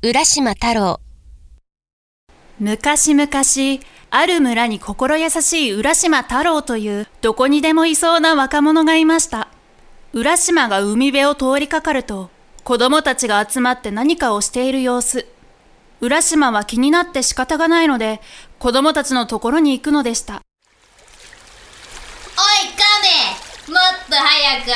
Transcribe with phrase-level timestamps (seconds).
[0.00, 1.00] 浦島太郎
[2.60, 3.28] 昔々、
[4.10, 9.48] ある村に心優しい浦島太郎というどこにでもいそうな若者がいました。
[10.12, 12.30] 浦島が海辺を通りかかると、
[12.62, 15.26] 子供たちが集まって何かをしている様子。
[16.00, 18.20] 浦島は気になって仕方がないので、
[18.60, 20.34] 子供たちのところに行くのでした。
[20.34, 20.42] おい
[22.76, 22.84] カ
[23.66, 24.70] メもっと早く歩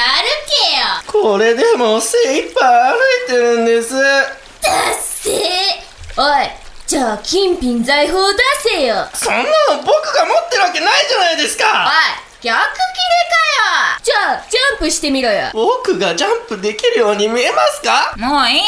[1.06, 3.94] けよこれでも精一杯歩いてるんです。
[3.94, 5.32] だっせー
[6.20, 6.48] おい
[6.86, 8.38] じゃあ金品財宝出
[8.76, 8.96] せよ。
[8.96, 11.90] おいそんなの僕が持ってるわけないじゃないですか。
[12.42, 12.62] 逆切れかよ。
[14.02, 15.50] じゃあジャンプしてみろよ。
[15.54, 18.14] 僕がジャンプできるように見えますか？
[18.18, 18.60] もういい。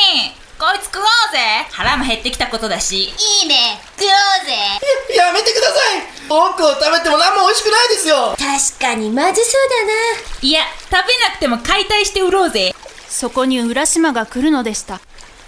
[0.57, 1.67] こいつ食おうぜ。
[1.73, 2.97] 腹も減ってきたことだし。
[3.03, 3.81] いいね。
[3.99, 4.55] 食おうぜ。
[5.19, 6.03] やめてください。
[6.29, 8.37] 僕を食べても何も美味しくないですよ。
[8.39, 9.93] 確かにまずそうだな。
[10.41, 12.75] いや食べなくても解体して売ろうぜ。
[13.09, 15.01] そこに浦島が来るのでした。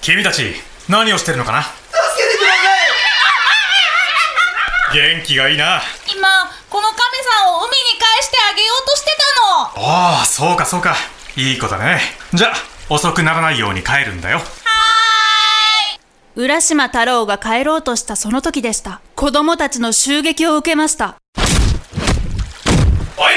[0.03, 0.57] 君たち
[0.89, 1.63] 何をしてるのかな？
[1.63, 1.75] 助
[2.17, 2.47] けてくだ
[4.95, 5.83] 元気がいいな。
[6.07, 6.29] 今
[6.71, 9.11] この亀さんを海に返してあげようとして
[9.75, 9.89] たの。
[9.89, 10.95] ああそうかそうか。
[11.37, 12.01] いい子だね。
[12.33, 12.55] じゃあ
[12.89, 14.41] 遅くならないように帰るんだよ。
[16.37, 19.01] 浦島太郎が帰ろうとしたその時でした。
[19.17, 21.17] 子供たちの襲撃を受けました。
[21.37, 21.45] おい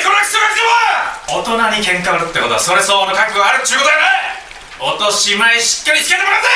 [0.04, 3.98] このクソガキ大人に喧嘩売るってことはそれ相応の覚悟があるっちゅうことや
[4.92, 4.94] な！
[4.94, 6.48] 落とし前しっかりつけてもらうぜ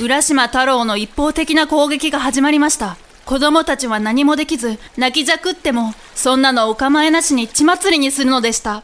[0.00, 2.96] 浦島太郎の一方的な攻撃が始まりました。
[3.24, 8.82] 子供たちは何もできず、泣きじゃくっても、そんなのお構いなしに血祭りにするのでした。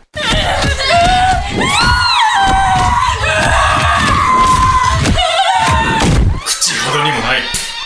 [6.46, 7.42] 口ほどにもない。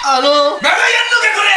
[0.07, 0.61] あのまだやんのか
[1.35, 1.49] これ！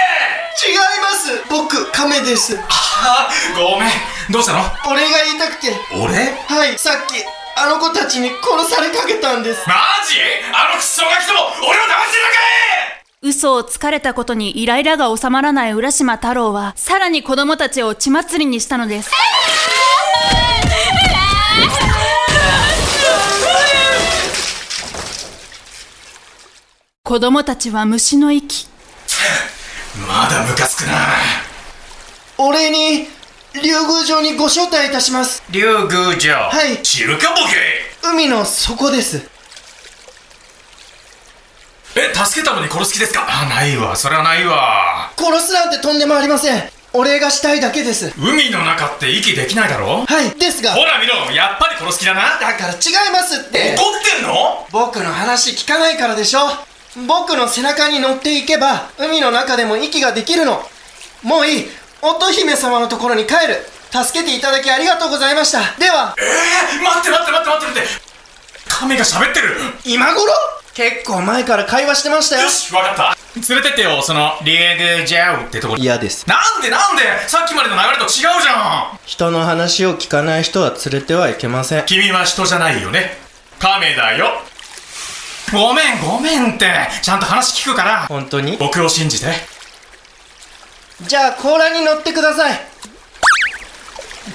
[0.70, 1.44] 違います。
[1.50, 2.58] 僕亀です。
[2.58, 3.90] ああごめん。
[4.32, 4.62] どうしたの？
[4.90, 5.76] 俺が言いたくて。
[5.94, 6.34] 俺？
[6.48, 7.26] はいさっき
[7.60, 9.74] あの子たちに殺されかけたんですマ
[10.08, 10.14] ジ？
[10.54, 12.38] あのクソガキども俺を騙してるのか
[13.24, 19.10] い嘘をつかれたことにイライラが収まらない浦島太郎は、さらに子供たちを血祭りにしたのです。
[27.04, 28.68] 子供たちは虫の息。
[30.08, 30.94] まだムカつくな
[32.38, 33.17] お礼に
[33.62, 35.44] 竜宮城にご招待いたします。
[35.52, 36.34] 竜宮城。
[36.34, 36.82] はい。
[36.84, 37.56] 知るかボケ
[38.10, 39.18] 海の底です。
[41.96, 43.26] え助けたのに殺す気ですか？
[43.28, 43.96] あないわ。
[43.96, 45.12] それはないわ。
[45.18, 46.64] 殺すなんてとんでもありません。
[46.94, 48.14] お礼がしたいだけです。
[48.18, 50.06] 海の中って息できないだろ？
[50.06, 50.32] はい。
[50.40, 50.74] ですが。
[50.74, 51.16] ほら見ろ。
[51.36, 52.40] やっぱり殺す気だな。
[52.40, 52.76] だから違
[53.10, 53.76] いますって。
[53.76, 54.68] 怒ってんの？
[54.72, 56.40] 僕の話聞かないからでしょ。
[57.08, 60.62] 僕の背中に乗っていけば海の中でも息ができるの。
[61.24, 61.66] もういい
[62.02, 63.66] 乙姫様のところに帰る。
[63.92, 65.60] 助けていただきありがとうございました。
[65.80, 66.14] では。
[66.20, 66.24] え
[66.76, 67.90] えー、待って待って待って待って待って。
[68.70, 69.56] 亀が喋ってる。
[69.86, 70.32] 今頃？
[70.74, 72.44] 結構前から会話してましたよ。
[72.44, 73.18] よしわかった。
[73.36, 75.78] 連れてってよそのリエグジャウってとこ。
[75.78, 76.28] 嫌です。
[76.30, 77.04] なんでなんで？
[77.28, 79.00] さっきまでの流れと違うじゃん。
[79.06, 81.86] 人の話を聞かない人は連れてはいけません。
[81.86, 83.18] 君は人じゃないよね。
[83.58, 84.28] 亀だよ。
[85.52, 86.68] ごめんごめんって。
[87.02, 88.06] ちゃんと話聞くから。
[88.08, 88.58] 本当に？
[88.58, 89.28] 僕を信じて
[91.02, 92.60] じゃあ甲羅に乗ってください。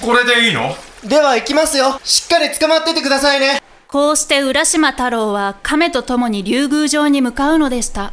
[0.00, 0.75] これでいいの？
[1.05, 2.00] では行きますよ。
[2.05, 3.61] しっかり捕まっててくださいね。
[3.88, 8.12] こうして浦島太郎は亀と共に竜宮城に向かうのでした。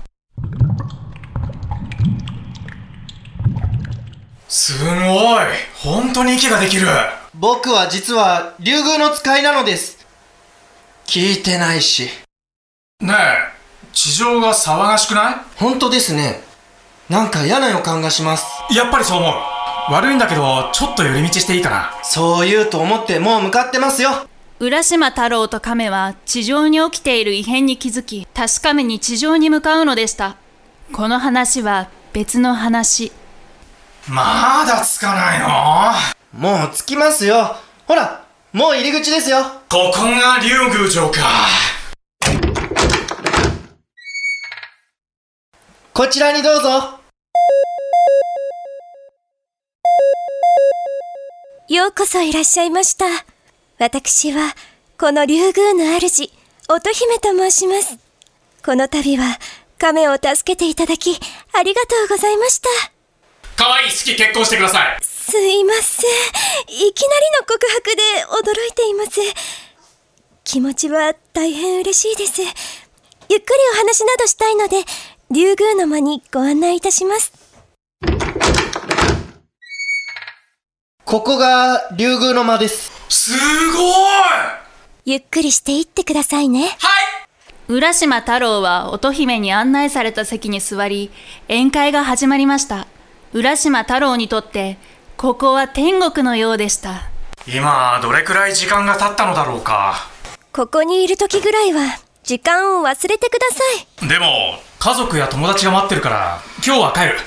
[4.48, 4.98] すごい。
[5.75, 6.88] 本当に息ができる。
[7.36, 10.06] 僕は実は竜宮の使いなのです。
[11.06, 12.10] 聞いてないし。
[13.01, 13.60] ねえ
[13.94, 15.36] 地上が騒がしくない？
[15.57, 16.42] 本当ですね
[17.10, 18.46] なんか嫌な予感がします。
[18.72, 19.34] やっぱりそう思う。
[19.92, 21.92] 悪いんだけどちょっと寄り道していいかな。
[22.04, 24.12] そう言うと思ってもう向かってますよ。
[24.60, 30.36] 浦島太郎と亀は地上に起きている異変に気づき確かめに地上に向かうのでした。
[30.94, 33.12] この話は別の話。
[34.08, 36.38] まだつかないの？
[36.40, 37.56] もう着きますよ。
[37.88, 38.24] ほら
[38.54, 39.42] もう入り口ですよ。
[39.68, 41.22] ここが竜宮城か。
[45.92, 46.99] こちらにどうぞ
[51.69, 53.06] ようこそいらっしゃいました。
[53.77, 54.56] 私は、
[54.98, 56.31] この竜宮の主、
[56.68, 58.00] 乙姫と申します。
[58.66, 59.38] この度は、
[59.77, 61.19] 亀を助けていただき、
[61.54, 62.69] ありがとうございました。
[63.56, 66.10] 可愛い好き結婚してくださいすいません。
[66.69, 68.01] いきなりの告白で
[68.50, 69.19] 驚いています。
[70.45, 72.42] 気持ちは大変嬉しいです。
[72.42, 72.54] ゆっく
[73.30, 73.38] り
[73.74, 74.77] お話などしたいので、
[75.30, 77.31] 竜宮の間にご案内いたします。
[81.10, 82.92] ここが竜宮の間です。
[83.10, 83.32] す
[83.76, 83.92] ごい！
[85.06, 86.66] ゆっくりしていってくださいね。
[86.66, 86.72] はい！
[87.68, 91.10] 浦島太郎は乙姫に案内された席に座り
[91.48, 92.86] 宴会が始まりました。
[93.34, 94.78] 浦島太郎にとって
[95.18, 97.10] ここは天国のようでした。
[97.48, 99.96] 今どれくらい時間が経ったのだろうか。
[100.54, 101.82] ここにいる時ぐらいは、
[102.22, 104.08] 時間を忘れてください。
[104.08, 107.18] でも家族や友達が待ってるから今日は帰る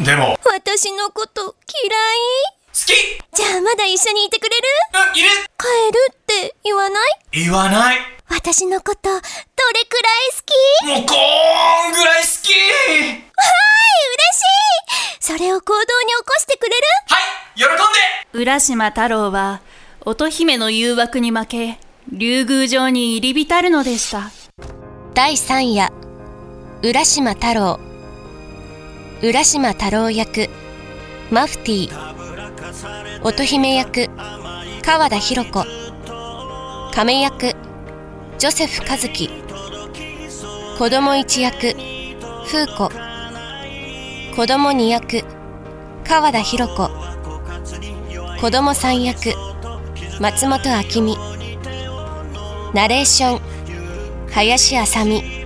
[0.00, 0.38] でも。
[0.44, 1.96] 私のこと嫌い？
[2.72, 2.86] 好き。
[3.36, 4.62] じゃあまだ一緒にいてくれる？
[5.10, 5.28] うんいる。
[5.58, 7.10] 帰るって言わない？
[7.32, 7.98] 言わない。
[8.28, 10.30] 私のことどれくらい
[10.92, 11.00] 好き？
[11.00, 12.52] もうこーんぐらい好き。
[12.52, 12.62] はい
[13.00, 13.18] 嬉
[14.36, 14.42] し
[15.20, 15.20] い！
[15.20, 16.84] それを行動に起こしてくれる？
[17.08, 18.40] はい喜んで。
[18.40, 19.60] 浦島太郎は
[20.04, 21.80] 乙姫の誘惑に負け
[22.12, 24.30] 竜宮城に入り浸るのでした。
[25.14, 25.90] 第3夜
[26.82, 27.80] 浦島太郎
[29.20, 30.48] 浦島太郎役
[31.32, 34.08] マフティー乙姫役
[34.82, 35.64] 川田博子
[36.94, 37.52] 亀役
[38.38, 39.28] ジョセフ和樹
[40.78, 41.74] 子供一役
[42.46, 42.90] 風子
[44.36, 45.24] 子供二役
[46.04, 46.88] 川田博子
[48.40, 49.32] 子供三役
[50.20, 51.16] 松本明美
[52.72, 53.40] ナレーション
[54.30, 55.37] 林あさみ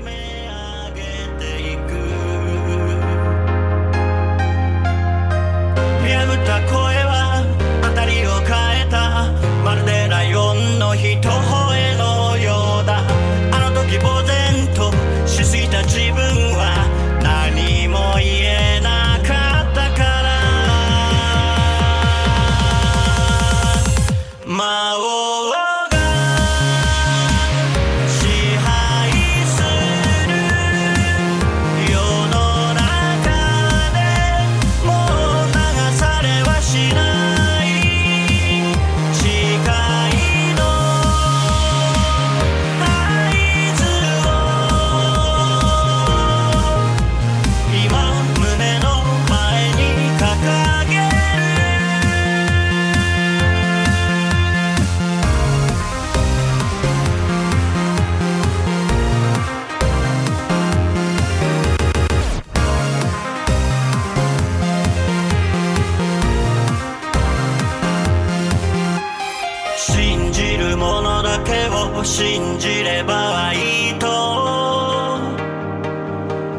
[72.05, 74.07] 信じればいいと。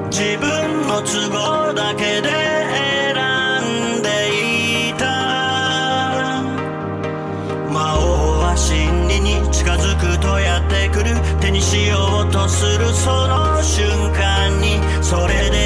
[0.10, 3.16] 自分の都合だけで選
[4.00, 4.08] んで
[4.90, 5.04] いた。
[7.72, 11.16] 魔王は真理に近づくとやってくる。
[11.42, 15.63] 手にしようとするその瞬間にそれで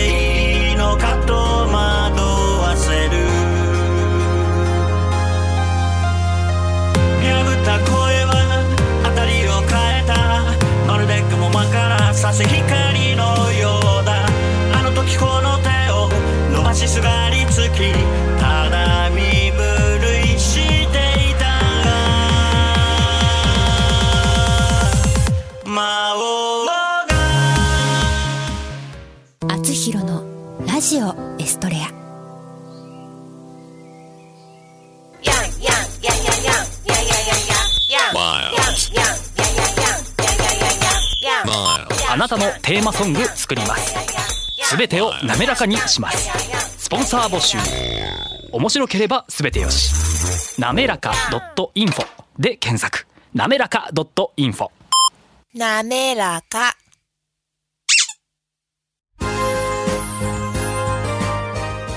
[30.87, 31.89] ジオエストレア
[42.09, 43.95] あなたのテーマソング作ります
[44.63, 46.29] すべてを滑らかにします
[46.77, 47.57] スポンサー募集
[48.53, 51.11] 面白ければすべてよしなめらか
[51.75, 52.05] .info
[52.39, 53.89] で検索なめらか
[54.37, 54.69] .info
[55.53, 56.86] なめらか。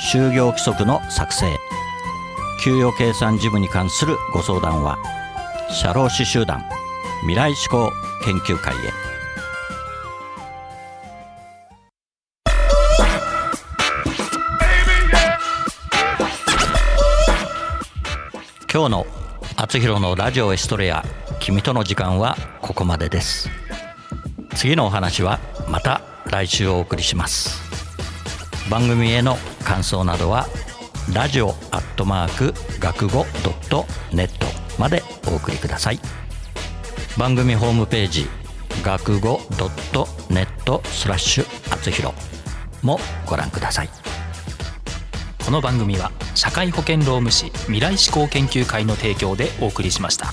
[0.00, 1.58] 就業規則の作成。
[2.62, 4.98] 給与計算事務に関するご相談は
[5.70, 6.64] 社労士集団
[7.20, 7.92] 未来志向
[8.24, 8.78] 研究会へ。
[18.72, 19.06] 今日の
[19.56, 21.04] 「あつひろのラジオエストレア
[21.40, 23.50] 君との時間」はここまでです。
[24.54, 27.62] 次のお話はまた来週お送りします。
[28.68, 30.46] 番組への感想などは
[31.12, 33.84] ラジオアットマーク学語ドット
[34.14, 34.46] ネット
[34.80, 36.00] までお送りください
[37.18, 38.26] 番組ホームページ
[38.82, 42.14] 学語ドットネットスラッシュあつひろ
[42.82, 43.90] もご覧ください
[45.44, 50.32] この番組は社会保険労務士未来志向研究会の提供でお送りしました。